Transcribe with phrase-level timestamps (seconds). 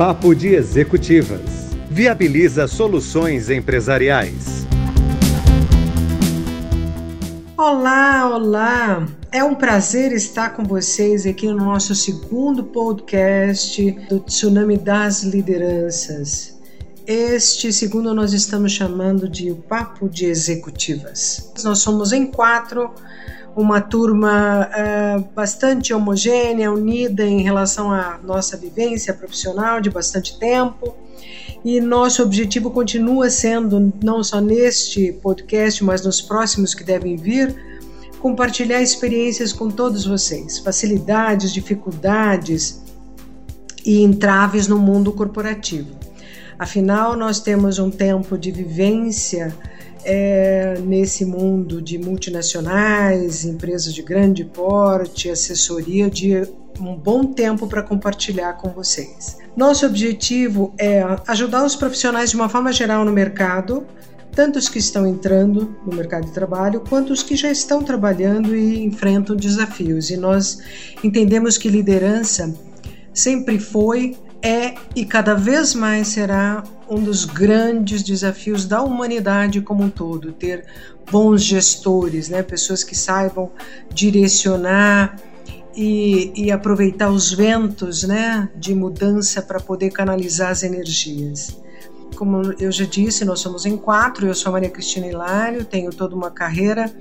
[0.00, 1.42] Papo de Executivas.
[1.90, 4.66] Viabiliza soluções empresariais.
[7.54, 9.06] Olá, olá!
[9.30, 16.58] É um prazer estar com vocês aqui no nosso segundo podcast do Tsunami das Lideranças.
[17.06, 21.52] Este segundo nós estamos chamando de o Papo de Executivas.
[21.62, 22.90] Nós somos em quatro,
[23.56, 30.94] uma turma uh, bastante homogênea, unida em relação à nossa vivência profissional de bastante tempo.
[31.64, 37.54] E nosso objetivo continua sendo, não só neste podcast, mas nos próximos que devem vir,
[38.18, 42.82] compartilhar experiências com todos vocês, facilidades, dificuldades
[43.84, 45.88] e entraves no mundo corporativo.
[46.58, 49.54] Afinal, nós temos um tempo de vivência
[50.04, 56.42] é, nesse mundo de multinacionais, empresas de grande porte, assessoria de
[56.80, 59.38] um bom tempo para compartilhar com vocês.
[59.56, 63.86] Nosso objetivo é ajudar os profissionais de uma forma geral no mercado,
[64.32, 68.56] tanto os que estão entrando no mercado de trabalho, quanto os que já estão trabalhando
[68.56, 70.10] e enfrentam desafios.
[70.10, 70.60] E nós
[71.02, 72.54] entendemos que liderança
[73.12, 79.84] sempre foi, é e cada vez mais será um dos grandes desafios da humanidade como
[79.84, 80.64] um todo, ter
[81.10, 82.42] bons gestores, né?
[82.42, 83.50] pessoas que saibam
[83.92, 85.16] direcionar
[85.74, 88.48] e, e aproveitar os ventos né?
[88.56, 91.60] de mudança para poder canalizar as energias.
[92.16, 96.14] Como eu já disse, nós somos em quatro, eu sou Maria Cristina Hilário, tenho toda
[96.14, 96.92] uma carreira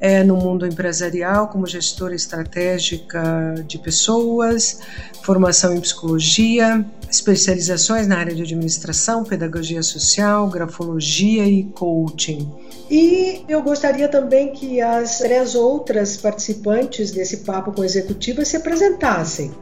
[0.00, 4.80] é, no mundo empresarial como gestora estratégica de pessoas,
[5.22, 12.50] formação em psicologia, especializações na área de administração, pedagogia social, grafologia e coaching.
[12.90, 19.52] E eu gostaria também que as três outras participantes desse papo com executivas se apresentassem.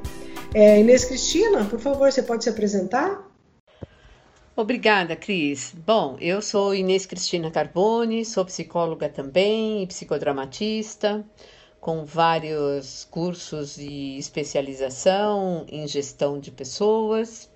[0.55, 3.27] É, Inês Cristina, por favor, você pode se apresentar?
[4.59, 5.75] Obrigada, Cris.
[5.85, 11.23] Bom, eu sou Inês Cristina Carbone, sou psicóloga também e psicodramatista,
[11.79, 17.51] com vários cursos de especialização em gestão de pessoas.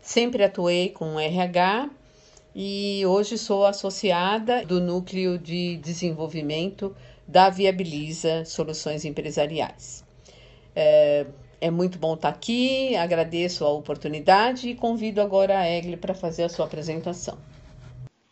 [0.00, 1.90] Sempre atuei com RH
[2.54, 6.94] e hoje sou associada do Núcleo de Desenvolvimento
[7.26, 10.04] da Viabiliza Soluções Empresariais.
[10.76, 11.26] É,
[11.64, 16.42] é muito bom estar aqui, agradeço a oportunidade e convido agora a Egli para fazer
[16.42, 17.38] a sua apresentação.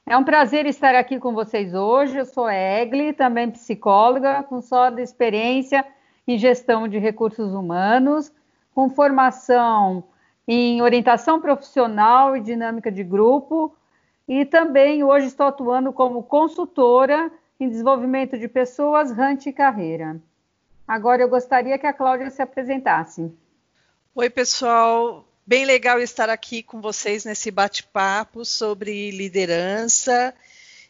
[0.05, 2.19] É um prazer estar aqui com vocês hoje.
[2.19, 5.83] Eu sou Egli, também psicóloga, com sólida experiência
[6.29, 8.31] em gestão de recursos humanos,
[8.75, 10.05] com formação
[10.47, 13.75] em orientação profissional e dinâmica de grupo,
[14.29, 20.21] e também hoje estou atuando como consultora em desenvolvimento de pessoas, hunt e carreira.
[20.87, 23.31] Agora eu gostaria que a Cláudia se apresentasse.
[24.15, 25.27] Oi, pessoal.
[25.47, 30.35] Bem legal estar aqui com vocês nesse bate-papo sobre liderança.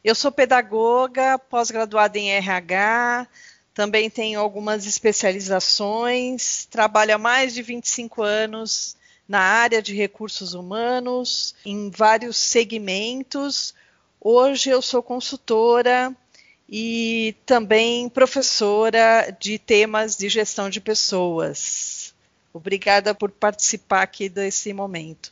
[0.05, 3.27] Eu sou pedagoga, pós-graduada em RH,
[3.73, 11.55] também tenho algumas especializações, trabalho há mais de 25 anos na área de recursos humanos,
[11.65, 13.75] em vários segmentos.
[14.21, 16.15] Hoje eu sou consultora
[16.75, 22.15] e também professora de temas de gestão de pessoas.
[22.51, 25.31] Obrigada por participar aqui desse momento.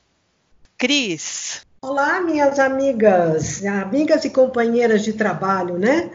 [0.77, 1.63] Cris.
[1.81, 6.11] Olá, minhas amigas, amigas e companheiras de trabalho, né?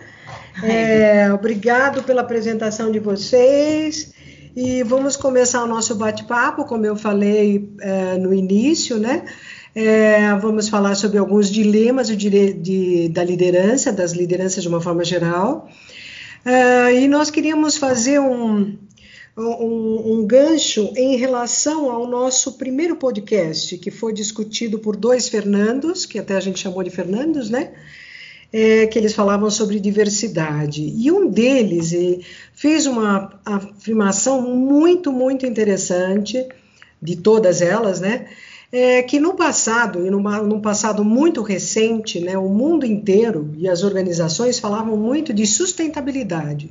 [0.64, 4.14] É, obrigado pela apresentação de vocês.
[4.56, 9.26] E vamos começar o nosso bate-papo, como eu falei é, no início, né?
[9.76, 15.04] É, vamos falar sobre alguns dilemas de, de, da liderança, das lideranças de uma forma
[15.04, 15.70] geral.
[16.46, 18.78] É, e nós queríamos fazer um,
[19.38, 26.06] um, um, gancho em relação ao nosso primeiro podcast, que foi discutido por dois Fernandos,
[26.06, 27.74] que até a gente chamou de Fernandos, né?
[28.54, 30.94] É, que eles falavam sobre diversidade.
[30.96, 31.92] E um deles
[32.54, 36.48] fez uma afirmação muito, muito interessante,
[37.02, 38.28] de todas elas, né?
[38.72, 43.84] É que no passado, e num passado muito recente, né, o mundo inteiro e as
[43.84, 46.70] organizações falavam muito de sustentabilidade.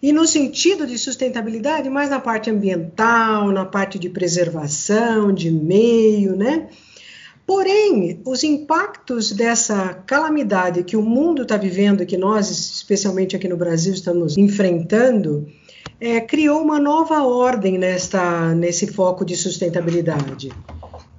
[0.00, 6.36] E no sentido de sustentabilidade, mais na parte ambiental, na parte de preservação, de meio,
[6.36, 6.68] né?
[7.44, 13.56] Porém, os impactos dessa calamidade que o mundo está vivendo, que nós, especialmente aqui no
[13.56, 15.48] Brasil, estamos enfrentando,
[16.00, 20.50] é, criou uma nova ordem nesta, nesse foco de sustentabilidade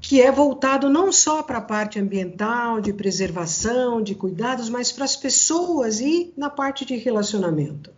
[0.09, 5.05] que é voltado não só para a parte ambiental, de preservação, de cuidados, mas para
[5.05, 7.91] as pessoas e na parte de relacionamento.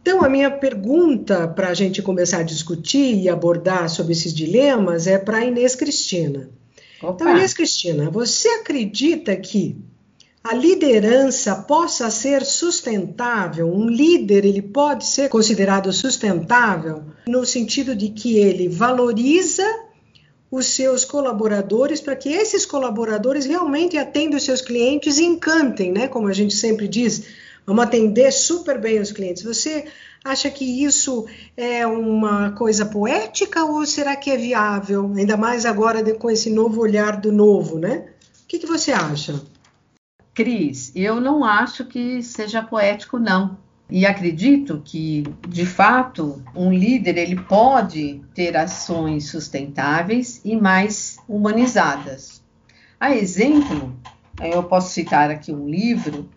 [0.00, 5.08] Então, a minha pergunta para a gente começar a discutir e abordar sobre esses dilemas
[5.08, 6.50] é para Inês Cristina.
[7.02, 7.14] Opa.
[7.14, 9.76] Então, Inês Cristina, você acredita que
[10.44, 13.68] a liderança possa ser sustentável?
[13.68, 19.64] Um líder ele pode ser considerado sustentável no sentido de que ele valoriza
[20.56, 26.08] os seus colaboradores para que esses colaboradores realmente atendam os seus clientes e encantem, né?
[26.08, 27.26] Como a gente sempre diz,
[27.66, 29.42] vamos atender super bem os clientes.
[29.42, 29.86] Você
[30.24, 31.26] acha que isso
[31.56, 35.12] é uma coisa poética ou será que é viável?
[35.16, 38.08] Ainda mais agora com esse novo olhar do novo, né?
[38.44, 39.40] O que, que você acha?
[40.34, 43.58] Cris, eu não acho que seja poético, não.
[43.88, 52.42] E acredito que, de fato, um líder ele pode ter ações sustentáveis e mais humanizadas.
[52.98, 53.96] A exemplo,
[54.40, 56.28] eu posso citar aqui um livro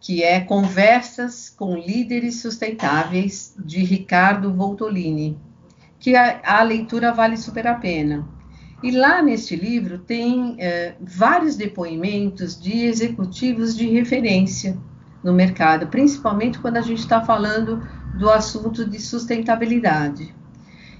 [0.00, 5.38] que é Conversas com Líderes Sustentáveis, de Ricardo Voltolini,
[5.98, 8.28] que a, a leitura vale super a pena.
[8.82, 14.76] E lá neste livro tem é, vários depoimentos de executivos de referência
[15.22, 17.82] no mercado, principalmente quando a gente está falando
[18.14, 20.34] do assunto de sustentabilidade.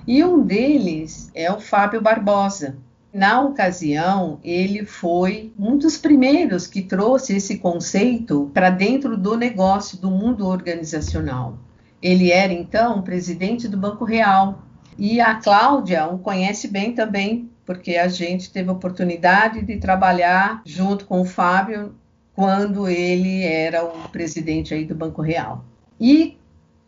[0.06, 2.76] E um deles é o Fábio Barbosa.
[3.12, 9.98] Na ocasião, ele foi um dos primeiros que trouxe esse conceito para dentro do negócio,
[9.98, 11.58] do mundo organizacional.
[12.00, 14.62] Ele era então presidente do Banco Real.
[14.98, 20.62] E a Cláudia o conhece bem também, porque a gente teve a oportunidade de trabalhar
[20.64, 21.94] junto com o Fábio
[22.34, 25.64] quando ele era o presidente aí do Banco Real.
[26.00, 26.36] E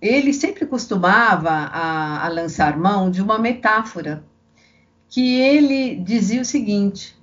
[0.01, 4.25] ele sempre costumava a, a lançar mão de uma metáfora
[5.09, 7.17] que ele dizia o seguinte,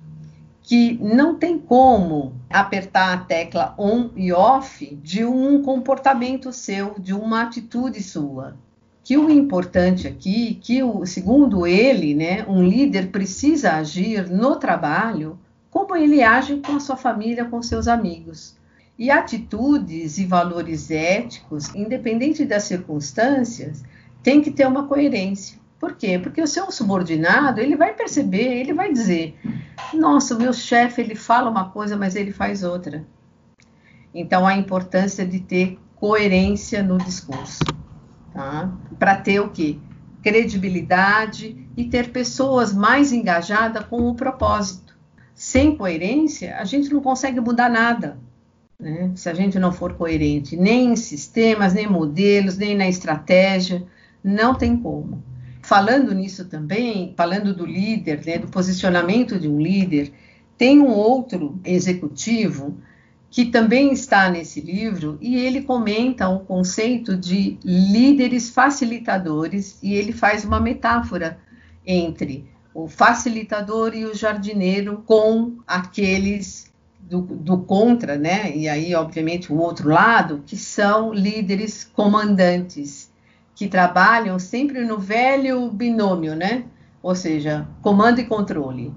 [0.62, 7.12] que não tem como apertar a tecla on e off de um comportamento seu, de
[7.12, 8.56] uma atitude sua
[9.04, 15.38] que o importante aqui, que o, segundo ele, né, um líder precisa agir no trabalho
[15.72, 18.56] como ele age com a sua família, com seus amigos.
[18.96, 23.82] E atitudes e valores éticos, independente das circunstâncias,
[24.22, 25.58] tem que ter uma coerência.
[25.80, 26.16] Por quê?
[26.16, 29.36] Porque o seu subordinado, ele vai perceber, ele vai dizer:
[29.92, 33.04] "Nossa, o meu chefe, ele fala uma coisa, mas ele faz outra".
[34.14, 37.64] Então a importância de ter coerência no discurso
[38.32, 38.72] tá?
[38.98, 39.78] Para ter o quê?
[40.22, 44.91] Credibilidade e ter pessoas mais engajadas com o propósito.
[45.42, 48.16] Sem coerência, a gente não consegue mudar nada.
[48.78, 49.10] Né?
[49.16, 53.84] Se a gente não for coerente, nem em sistemas, nem modelos, nem na estratégia,
[54.22, 55.20] não tem como.
[55.60, 60.12] Falando nisso também, falando do líder, né, do posicionamento de um líder,
[60.56, 62.78] tem um outro executivo
[63.28, 70.12] que também está nesse livro, e ele comenta o conceito de líderes facilitadores, e ele
[70.12, 71.36] faz uma metáfora
[71.84, 78.56] entre o facilitador e o jardineiro com aqueles do, do, contra, né?
[78.56, 83.12] E aí, obviamente, o outro lado, que são líderes comandantes,
[83.54, 86.64] que trabalham sempre no velho binômio, né?
[87.02, 88.94] Ou seja, comando e controle.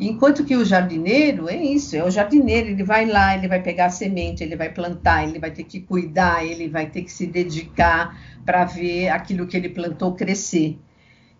[0.00, 3.86] Enquanto que o jardineiro é isso, é o jardineiro, ele vai lá, ele vai pegar
[3.86, 7.26] a semente, ele vai plantar, ele vai ter que cuidar, ele vai ter que se
[7.26, 10.76] dedicar para ver aquilo que ele plantou crescer.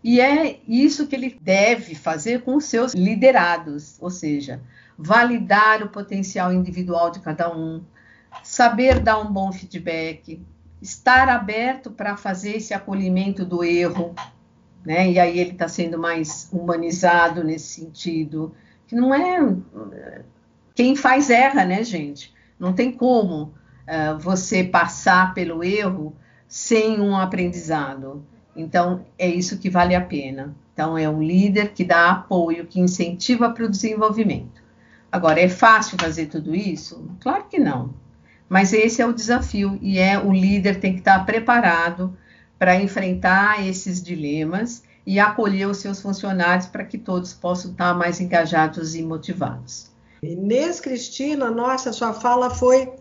[0.03, 4.61] E é isso que ele deve fazer com os seus liderados, ou seja,
[4.99, 7.83] validar o potencial individual de cada um,
[8.43, 10.43] saber dar um bom feedback,
[10.81, 14.15] estar aberto para fazer esse acolhimento do erro,
[14.85, 15.09] né?
[15.11, 18.55] E aí ele está sendo mais humanizado nesse sentido,
[18.89, 19.39] que não é
[20.75, 22.35] quem faz erra, né, gente?
[22.59, 26.17] Não tem como uh, você passar pelo erro
[26.49, 28.25] sem um aprendizado.
[28.57, 30.55] Então é isso que vale a pena.
[30.73, 34.63] Então é um líder que dá apoio, que incentiva para o desenvolvimento.
[35.11, 37.07] Agora é fácil fazer tudo isso?
[37.21, 37.95] Claro que não.
[38.49, 42.17] Mas esse é o desafio e é o líder tem que estar preparado
[42.59, 48.21] para enfrentar esses dilemas e acolher os seus funcionários para que todos possam estar mais
[48.21, 49.91] engajados e motivados.
[50.23, 52.93] Inês Cristina, nossa, sua fala foi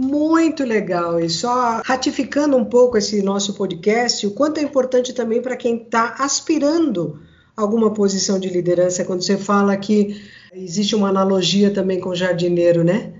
[0.00, 5.42] muito legal e só ratificando um pouco esse nosso podcast, o quanto é importante também
[5.42, 7.18] para quem está aspirando
[7.56, 10.22] alguma posição de liderança, quando você fala que
[10.54, 13.12] existe uma analogia também com jardineiro, né?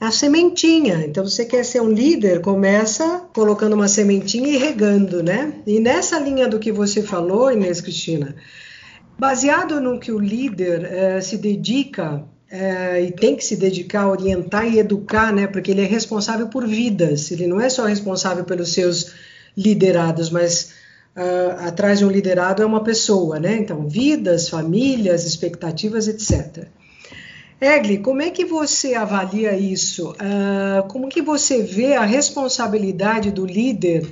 [0.00, 1.06] a sementinha.
[1.06, 5.54] Então, você quer ser um líder, começa colocando uma sementinha e regando, né?
[5.64, 8.34] E nessa linha do que você falou, Inês Cristina,
[9.16, 14.10] baseado no que o líder eh, se dedica eh, e tem que se dedicar a
[14.10, 15.46] orientar e educar, né?
[15.46, 19.12] Porque ele é responsável por vidas, ele não é só responsável pelos seus
[19.56, 20.72] liderados, mas
[21.16, 23.56] uh, atrás de um liderado é uma pessoa, né?
[23.56, 26.66] Então, vidas, famílias, expectativas, etc.
[27.60, 30.10] Egli, como é que você avalia isso?
[30.10, 34.06] Uh, como que você vê a responsabilidade do líder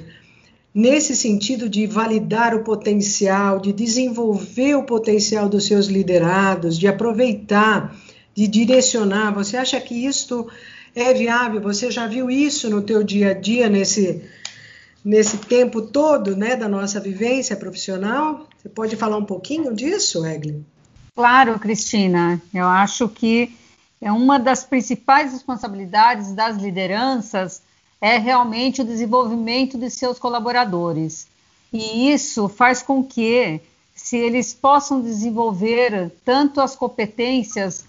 [0.74, 7.94] nesse sentido de validar o potencial, de desenvolver o potencial dos seus liderados, de aproveitar,
[8.34, 9.32] de direcionar?
[9.32, 10.48] Você acha que isto
[10.94, 11.60] é viável?
[11.60, 14.22] Você já viu isso no teu dia a dia nesse
[15.04, 18.46] nesse tempo todo, né, da nossa vivência profissional?
[18.56, 20.64] Você pode falar um pouquinho disso, Egli?
[21.16, 22.40] Claro, Cristina.
[22.54, 23.52] Eu acho que
[24.00, 27.62] é uma das principais responsabilidades das lideranças
[28.00, 31.28] é realmente o desenvolvimento de seus colaboradores.
[31.72, 33.60] E isso faz com que,
[33.94, 37.84] se eles possam desenvolver tanto as competências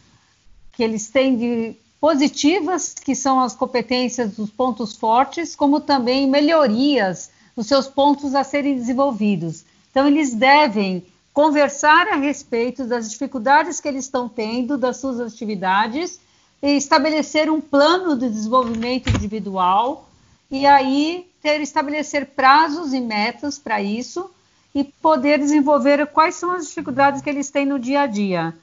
[0.74, 7.30] que eles têm de positivas, que são as competências dos pontos fortes, como também melhorias
[7.56, 9.63] nos seus pontos a serem desenvolvidos.
[9.89, 16.20] Então, eles devem conversar a respeito das dificuldades que eles estão tendo, das suas atividades,
[16.62, 20.10] e estabelecer um plano de desenvolvimento individual,
[20.50, 24.30] e aí ter estabelecer prazos e metas para isso
[24.74, 28.53] e poder desenvolver quais são as dificuldades que eles têm no dia a dia.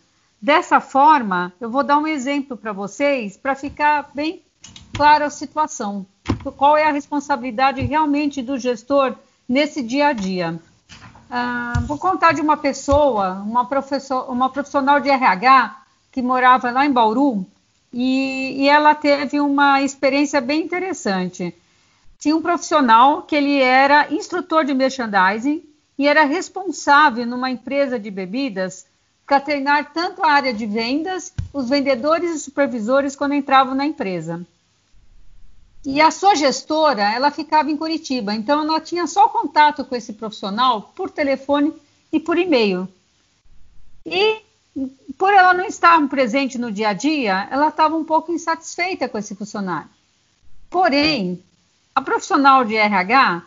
[0.41, 4.41] Dessa forma, eu vou dar um exemplo para vocês para ficar bem
[4.97, 6.07] clara a situação.
[6.57, 9.15] Qual é a responsabilidade realmente do gestor
[9.47, 10.59] nesse dia a dia?
[11.31, 15.77] Ah, vou contar de uma pessoa, uma, professor, uma profissional de RH
[16.11, 17.47] que morava lá em Bauru
[17.93, 21.55] e, e ela teve uma experiência bem interessante.
[22.19, 25.63] Tinha um profissional que ele era instrutor de merchandising
[25.99, 28.87] e era responsável numa empresa de bebidas
[29.31, 34.45] para treinar tanto a área de vendas, os vendedores e supervisores quando entravam na empresa.
[35.87, 40.15] E a sua gestora, ela ficava em Curitiba, então ela tinha só contato com esse
[40.15, 41.73] profissional por telefone
[42.13, 42.89] e por e-mail.
[44.05, 44.43] E
[45.17, 49.17] por ela não estar presente no dia a dia, ela estava um pouco insatisfeita com
[49.17, 49.89] esse funcionário.
[50.69, 51.41] Porém,
[51.95, 53.45] a profissional de RH,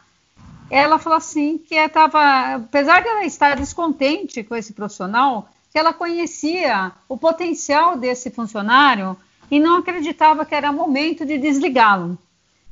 [0.70, 5.92] ela falou assim que estava, apesar de ela estar descontente com esse profissional, que ela
[5.92, 9.18] conhecia o potencial desse funcionário
[9.50, 12.16] e não acreditava que era momento de desligá-lo.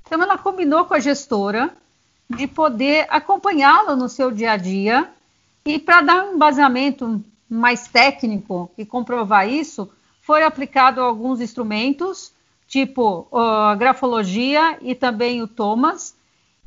[0.06, 1.76] Então, ela combinou com a gestora
[2.30, 5.10] de poder acompanhá-lo no seu dia a dia
[5.66, 9.92] e, para dar um embasamento mais técnico e comprovar isso,
[10.22, 12.32] foi aplicado alguns instrumentos,
[12.68, 16.16] tipo a grafologia e também o Thomas,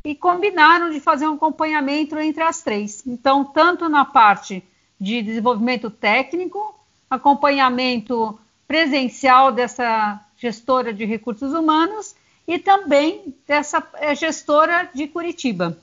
[0.04, 3.06] e combinaram de fazer um acompanhamento entre as três.
[3.06, 4.64] Então, tanto na parte
[5.00, 6.74] de desenvolvimento técnico,
[7.10, 12.14] acompanhamento presencial dessa gestora de recursos humanos
[12.46, 15.76] e também dessa eh, gestora de Curitiba.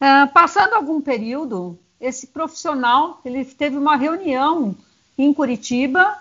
[0.00, 4.74] Uh, passando algum período, esse profissional ele teve uma reunião
[5.18, 6.16] em Curitiba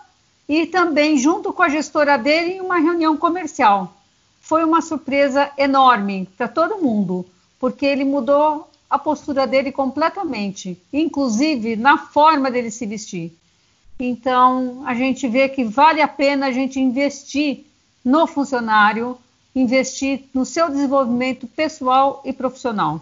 [0.48, 3.94] e também junto com a gestora dele uma reunião comercial.
[4.42, 7.26] Foi uma surpresa enorme para todo mundo,
[7.60, 13.32] porque ele mudou a postura dele completamente, inclusive na forma dele se vestir.
[14.00, 17.66] Então, a gente vê que vale a pena a gente investir
[18.04, 19.18] no funcionário,
[19.54, 23.02] investir no seu desenvolvimento pessoal e profissional.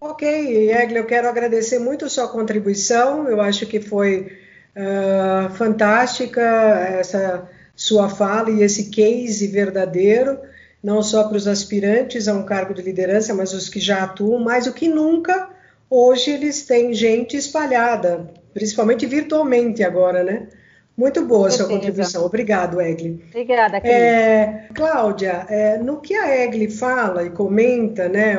[0.00, 3.28] Ok, Egli, eu quero agradecer muito a sua contribuição.
[3.28, 4.32] Eu acho que foi
[4.74, 10.38] uh, fantástica essa sua fala e esse case verdadeiro
[10.82, 14.40] não só para os aspirantes a um cargo de liderança, mas os que já atuam,
[14.40, 15.50] mais do que nunca,
[15.90, 20.48] hoje eles têm gente espalhada, principalmente virtualmente agora, né?
[20.96, 22.24] Muito boa a sua contribuição.
[22.24, 23.22] Obrigado, Egli.
[23.28, 28.36] Obrigada, é, Cláudia, é, no que a Egli fala e comenta, né,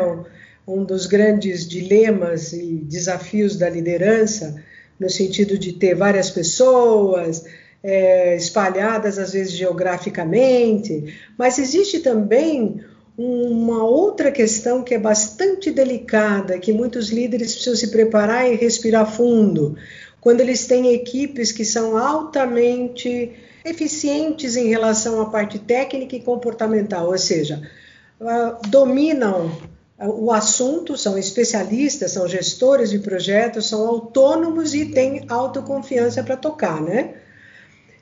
[0.67, 4.61] um dos grandes dilemas e desafios da liderança,
[4.99, 7.45] no sentido de ter várias pessoas,
[7.83, 12.81] é, espalhadas às vezes geograficamente, mas existe também
[13.17, 19.11] uma outra questão que é bastante delicada, que muitos líderes precisam se preparar e respirar
[19.11, 19.75] fundo,
[20.21, 23.33] quando eles têm equipes que são altamente
[23.63, 27.61] eficientes em relação à parte técnica e comportamental, ou seja,
[28.21, 29.51] uh, dominam
[30.01, 36.81] o assunto, são especialistas, são gestores de projetos, são autônomos e têm autoconfiança para tocar,
[36.81, 37.15] né?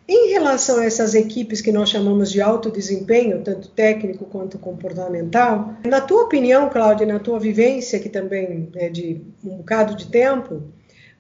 [0.07, 5.73] Em relação a essas equipes que nós chamamos de alto desempenho, tanto técnico quanto comportamental,
[5.85, 10.63] na tua opinião, Cláudia, na tua vivência, que também é de um bocado de tempo,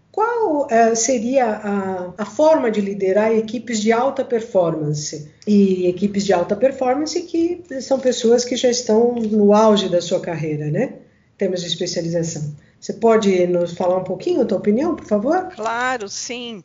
[0.09, 5.31] qual uh, seria a, a, forma de liderar equipes de alta performance?
[5.45, 10.19] E equipes de alta performance que são pessoas que já estão no auge da sua
[10.19, 10.93] carreira, né?
[11.37, 12.55] termos de especialização.
[12.79, 15.49] Você pode nos falar um pouquinho a tua opinião, por favor?
[15.55, 16.63] Claro, sim.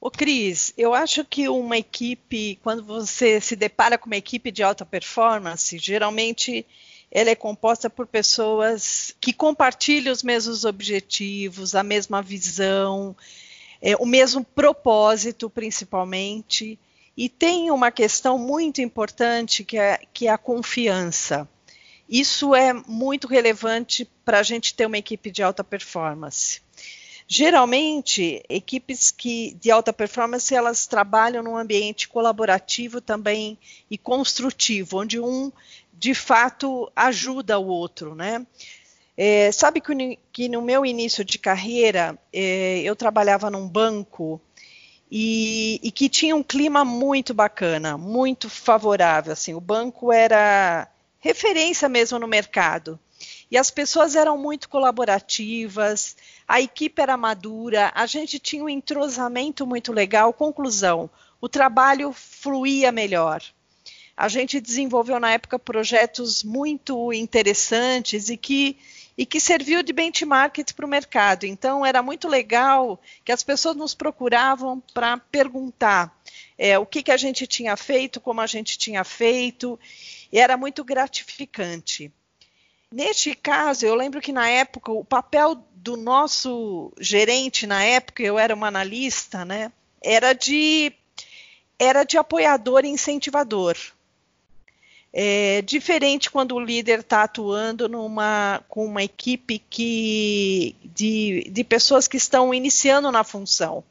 [0.00, 4.62] Ô Cris, eu acho que uma equipe, quando você se depara com uma equipe de
[4.62, 6.64] alta performance, geralmente
[7.10, 13.16] ela é composta por pessoas que compartilham os mesmos objetivos, a mesma visão,
[13.82, 16.78] é, o mesmo propósito, principalmente.
[17.16, 21.48] E tem uma questão muito importante que é, que é a confiança.
[22.08, 26.62] Isso é muito relevante para a gente ter uma equipe de alta performance.
[27.30, 33.58] Geralmente, equipes que, de alta performance, elas trabalham num ambiente colaborativo também
[33.90, 35.52] e construtivo, onde um,
[35.92, 38.46] de fato, ajuda o outro, né?
[39.14, 44.40] É, sabe que, que, no meu início de carreira, é, eu trabalhava num banco
[45.10, 49.34] e, e, que tinha um clima muito bacana, muito favorável.
[49.34, 52.98] Assim, o banco era referência mesmo no mercado.
[53.50, 56.16] E as pessoas eram muito colaborativas,
[56.48, 60.32] a equipe era madura, a gente tinha um entrosamento muito legal.
[60.32, 63.42] Conclusão: o trabalho fluía melhor.
[64.16, 68.78] A gente desenvolveu na época projetos muito interessantes e que
[69.16, 71.44] e que serviu de benchmark para o mercado.
[71.44, 76.16] Então, era muito legal que as pessoas nos procuravam para perguntar
[76.56, 79.78] é, o que, que a gente tinha feito, como a gente tinha feito,
[80.30, 82.12] e era muito gratificante.
[82.90, 88.38] Neste caso, eu lembro que na época o papel do nosso gerente, na época eu
[88.38, 89.70] era uma analista, né,
[90.02, 90.92] era de
[91.78, 93.76] era de apoiador e incentivador.
[95.12, 102.06] É diferente quando o líder está atuando numa, com uma equipe que, de, de pessoas
[102.06, 103.82] que estão iniciando na função.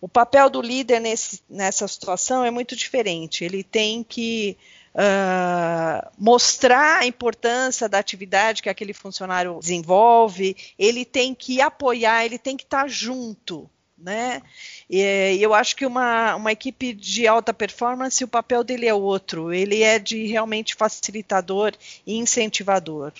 [0.00, 3.44] O papel do líder nesse, nessa situação é muito diferente.
[3.44, 4.56] Ele tem que
[4.96, 12.38] uh, mostrar a importância da atividade que aquele funcionário desenvolve, ele tem que apoiar, ele
[12.38, 14.40] tem que estar junto, né?
[14.88, 19.52] E eu acho que uma, uma equipe de alta performance, o papel dele é outro,
[19.52, 21.72] ele é de realmente facilitador
[22.06, 23.12] e incentivador.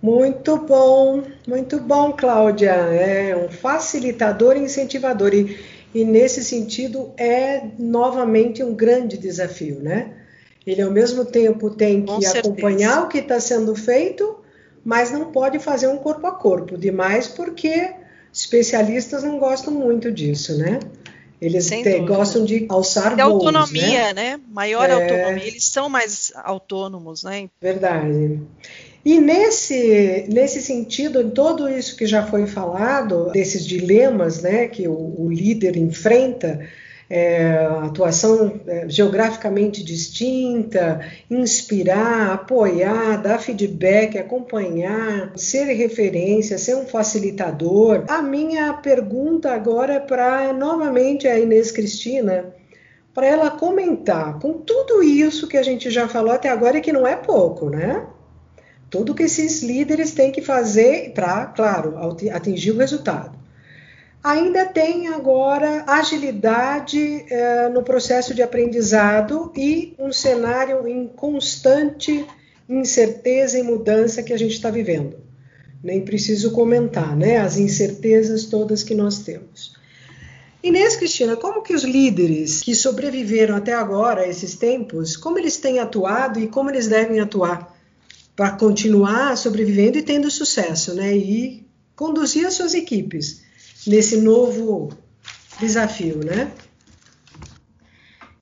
[0.00, 2.70] Muito bom, muito bom, Cláudia.
[2.70, 5.34] É um facilitador e incentivador.
[5.34, 5.58] E,
[5.92, 10.17] e nesse sentido é novamente um grande desafio, né?
[10.68, 14.36] Ele ao mesmo tempo tem que acompanhar o que está sendo feito,
[14.84, 17.94] mas não pode fazer um corpo a corpo demais, porque
[18.30, 20.78] especialistas não gostam muito disso, né?
[21.40, 24.36] Eles te, gostam de alçar de voos, autonomia, né?
[24.36, 24.40] né?
[24.50, 24.92] Maior é...
[24.92, 25.46] autonomia.
[25.46, 27.48] Eles são mais autônomos, né?
[27.62, 28.38] Verdade.
[29.02, 34.86] E nesse, nesse sentido, em tudo isso que já foi falado, desses dilemas né, que
[34.86, 36.60] o, o líder enfrenta,
[37.10, 48.04] é, atuação é, geograficamente distinta, inspirar, apoiar, dar feedback, acompanhar, ser referência, ser um facilitador.
[48.08, 52.52] A minha pergunta agora é para novamente a Inês Cristina,
[53.14, 57.06] para ela comentar com tudo isso que a gente já falou até agora que não
[57.06, 58.06] é pouco, né?
[58.90, 61.94] Tudo que esses líderes têm que fazer para, claro,
[62.32, 63.38] atingir o resultado
[64.28, 72.26] ainda tem agora agilidade eh, no processo de aprendizado e um cenário em constante
[72.68, 75.16] incerteza e mudança que a gente está vivendo.
[75.82, 77.38] Nem preciso comentar, né?
[77.38, 79.74] As incertezas todas que nós temos.
[80.62, 85.78] Inês Cristina, como que os líderes que sobreviveram até agora esses tempos, como eles têm
[85.78, 87.74] atuado e como eles devem atuar
[88.36, 91.16] para continuar sobrevivendo e tendo sucesso, né?
[91.16, 93.47] E conduzir as suas equipes
[93.88, 94.90] nesse novo
[95.58, 96.52] desafio, né?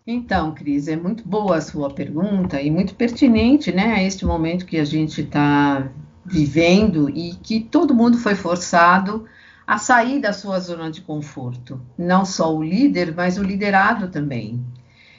[0.06, 4.66] Então, Cris, é muito boa a sua pergunta e muito pertinente, né, a este momento
[4.66, 5.90] que a gente está
[6.24, 9.26] vivendo e que todo mundo foi forçado
[9.66, 11.80] a sair da sua zona de conforto.
[11.98, 14.64] Não só o líder, mas o liderado também.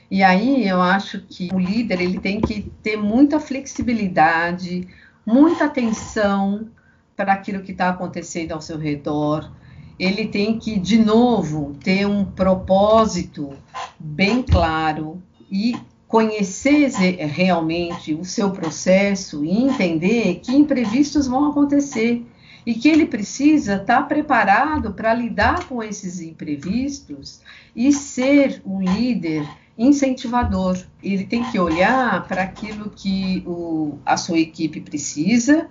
[0.10, 4.88] E aí eu acho que o líder ele tem que ter muita flexibilidade,
[5.26, 6.70] muita atenção
[7.14, 9.52] para aquilo que está acontecendo ao seu redor,
[10.00, 13.54] ele tem que, de novo, ter um propósito
[14.00, 15.76] bem claro e
[16.08, 16.90] conhecer
[17.26, 22.26] realmente o seu processo e entender que imprevistos vão acontecer
[22.66, 27.42] e que ele precisa estar preparado para lidar com esses imprevistos
[27.76, 30.78] e ser um líder incentivador.
[31.02, 35.68] Ele tem que olhar para aquilo que o, a sua equipe precisa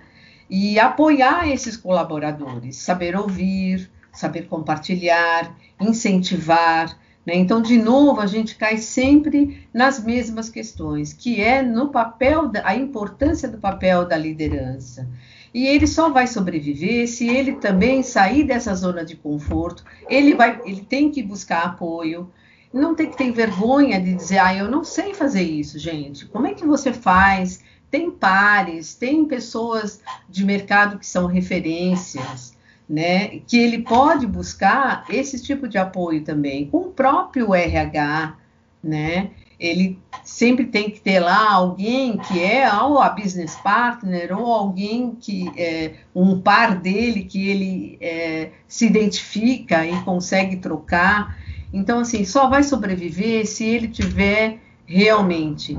[0.49, 6.97] e apoiar esses colaboradores, saber ouvir, saber compartilhar, incentivar.
[7.25, 7.35] Né?
[7.35, 12.67] Então, de novo, a gente cai sempre nas mesmas questões, que é no papel, da,
[12.67, 15.07] a importância do papel da liderança.
[15.53, 19.83] E ele só vai sobreviver se ele também sair dessa zona de conforto.
[20.09, 22.29] Ele vai, ele tem que buscar apoio.
[22.73, 26.25] Não tem que ter vergonha de dizer, ah, eu não sei fazer isso, gente.
[26.25, 27.63] Como é que você faz?
[27.89, 32.56] Tem pares, tem pessoas de mercado que são referências,
[32.89, 33.39] né?
[33.47, 38.35] Que ele pode buscar esse tipo de apoio também, o próprio RH,
[38.83, 39.31] né?
[39.59, 45.17] Ele sempre tem que ter lá alguém que é ou a business partner ou alguém
[45.19, 51.37] que é um par dele que ele é, se identifica e consegue trocar.
[51.73, 55.77] Então, assim, só vai sobreviver se ele tiver realmente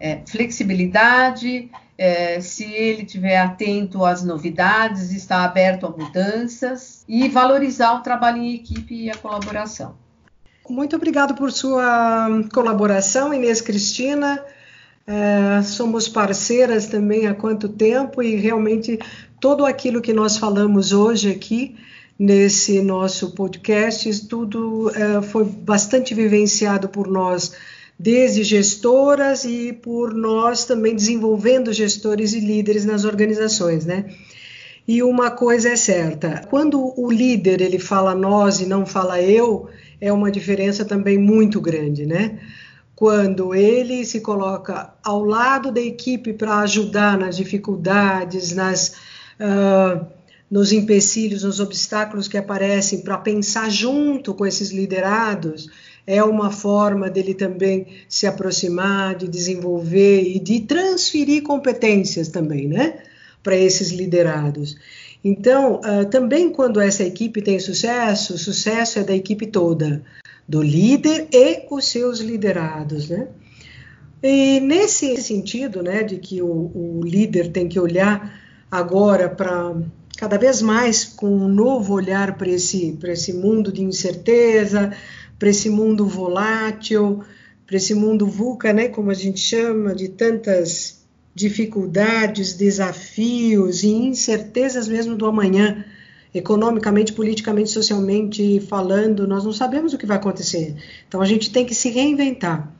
[0.00, 7.92] é, flexibilidade, é, se ele estiver atento às novidades, está aberto a mudanças e valorizar
[7.92, 9.94] o trabalho em equipe e a colaboração.
[10.66, 14.42] Muito obrigado por sua colaboração, Inês Cristina.
[15.06, 18.98] É, somos parceiras também há quanto tempo e realmente
[19.38, 21.76] tudo aquilo que nós falamos hoje aqui
[22.18, 27.52] nesse nosso podcast, tudo é, foi bastante vivenciado por nós
[28.02, 34.06] desde gestoras e por nós também desenvolvendo gestores e líderes nas organizações, né?
[34.88, 39.68] E uma coisa é certa, quando o líder ele fala nós e não fala eu,
[40.00, 42.38] é uma diferença também muito grande, né?
[42.96, 48.94] Quando ele se coloca ao lado da equipe para ajudar nas dificuldades, nas
[49.38, 50.06] uh,
[50.50, 55.68] nos empecilhos, nos obstáculos que aparecem, para pensar junto com esses liderados,
[56.10, 62.98] é uma forma dele também se aproximar, de desenvolver e de transferir competências também, né,
[63.44, 64.76] para esses liderados.
[65.22, 70.02] Então, uh, também quando essa equipe tem sucesso, o sucesso é da equipe toda,
[70.48, 73.28] do líder e os seus liderados, né?
[74.20, 78.34] E nesse sentido, né, de que o, o líder tem que olhar
[78.68, 79.76] agora para
[80.16, 84.92] cada vez mais com um novo olhar para esse, esse mundo de incerteza,
[85.40, 87.24] para esse mundo volátil,
[87.66, 91.00] para esse mundo VUCA, né, como a gente chama, de tantas
[91.34, 95.82] dificuldades, desafios e incertezas mesmo do amanhã,
[96.34, 100.76] economicamente, politicamente, socialmente falando, nós não sabemos o que vai acontecer.
[101.08, 102.70] Então a gente tem que se reinventar.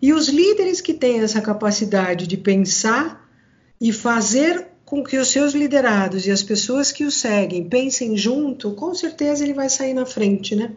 [0.00, 3.28] E os líderes que têm essa capacidade de pensar
[3.78, 8.70] e fazer com que os seus liderados e as pessoas que o seguem pensem junto,
[8.72, 10.72] com certeza ele vai sair na frente, né?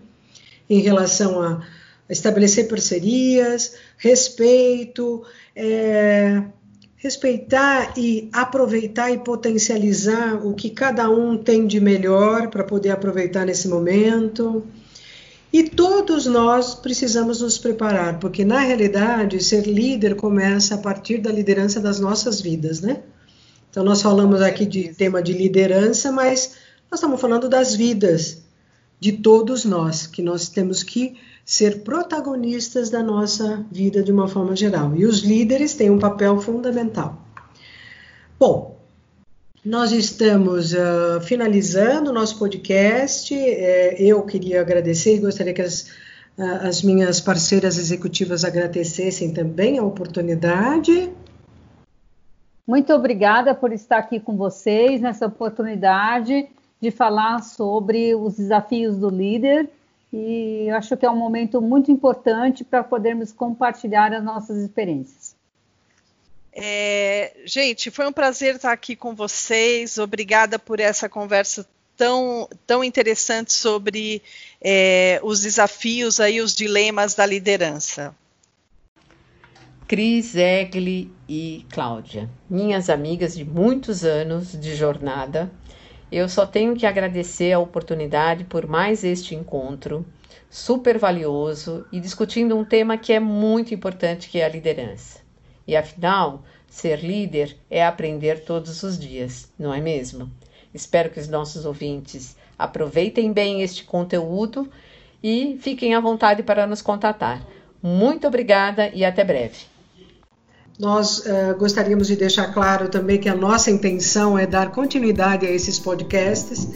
[0.69, 1.61] Em relação a
[2.09, 5.23] estabelecer parcerias, respeito,
[5.55, 6.41] é,
[6.95, 13.45] respeitar e aproveitar e potencializar o que cada um tem de melhor para poder aproveitar
[13.45, 14.65] nesse momento.
[15.51, 21.31] E todos nós precisamos nos preparar, porque na realidade ser líder começa a partir da
[21.31, 23.01] liderança das nossas vidas, né?
[23.69, 26.55] Então nós falamos aqui de tema de liderança, mas
[26.89, 28.46] nós estamos falando das vidas
[28.99, 34.55] de todos nós, que nós temos que ser protagonistas da nossa vida de uma forma
[34.55, 34.95] geral.
[34.95, 37.21] E os líderes têm um papel fundamental.
[38.39, 38.77] Bom,
[39.63, 43.33] nós estamos uh, finalizando o nosso podcast.
[43.33, 45.89] É, eu queria agradecer e gostaria que as,
[46.37, 51.11] uh, as minhas parceiras executivas agradecessem também a oportunidade.
[52.65, 56.49] Muito obrigada por estar aqui com vocês nessa oportunidade
[56.81, 59.69] de falar sobre os desafios do líder
[60.11, 65.35] e acho que é um momento muito importante para podermos compartilhar as nossas experiências.
[66.53, 69.97] É, gente, foi um prazer estar aqui com vocês.
[69.97, 74.21] Obrigada por essa conversa tão, tão interessante sobre
[74.61, 78.15] é, os desafios aí, os dilemas da liderança.
[79.87, 85.49] Cris, Egli e Cláudia, minhas amigas de muitos anos de jornada,
[86.11, 90.05] eu só tenho que agradecer a oportunidade por mais este encontro
[90.49, 95.19] super valioso e discutindo um tema que é muito importante, que é a liderança.
[95.67, 100.31] E afinal, ser líder é aprender todos os dias, não é mesmo?
[100.73, 104.69] Espero que os nossos ouvintes aproveitem bem este conteúdo
[105.21, 107.45] e fiquem à vontade para nos contatar.
[107.81, 109.76] Muito obrigada e até breve.
[110.79, 115.49] Nós uh, gostaríamos de deixar claro também que a nossa intenção é dar continuidade a
[115.49, 116.67] esses podcasts,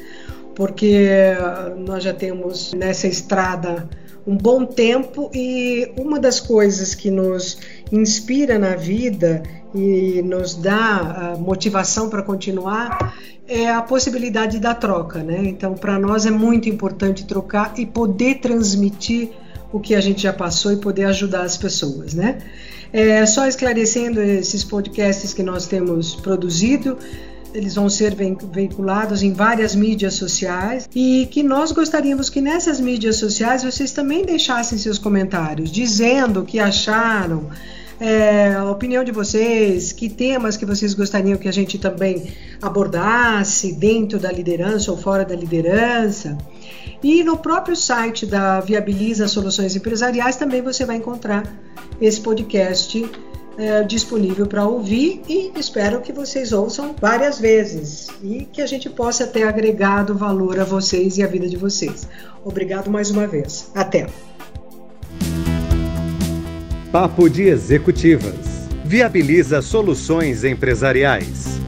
[0.55, 3.87] porque uh, nós já temos nessa estrada
[4.25, 7.59] um bom tempo e uma das coisas que nos
[7.91, 13.15] inspira na vida e nos dá uh, motivação para continuar
[13.47, 15.43] é a possibilidade da troca, né?
[15.43, 19.29] Então, para nós é muito importante trocar e poder transmitir
[19.71, 22.39] o que a gente já passou e poder ajudar as pessoas, né?
[22.93, 26.97] É, só esclarecendo esses podcasts que nós temos produzido,
[27.53, 33.17] eles vão ser veiculados em várias mídias sociais e que nós gostaríamos que nessas mídias
[33.17, 37.49] sociais vocês também deixassem seus comentários, dizendo o que acharam,
[37.99, 43.73] é, a opinião de vocês, que temas que vocês gostariam que a gente também abordasse
[43.73, 46.37] dentro da liderança ou fora da liderança.
[47.03, 51.43] E no próprio site da Viabiliza Soluções Empresariais também você vai encontrar
[51.99, 53.09] esse podcast
[53.57, 58.89] é, disponível para ouvir e espero que vocês ouçam várias vezes e que a gente
[58.89, 62.07] possa ter agregado valor a vocês e a vida de vocês.
[62.43, 63.69] Obrigado mais uma vez.
[63.75, 64.07] Até!
[66.91, 68.35] Papo de Executivas.
[68.83, 71.61] Viabiliza soluções empresariais.